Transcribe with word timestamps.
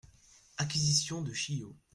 -Acquisition 0.57 1.21
de 1.21 1.31
Chio. 1.35 1.75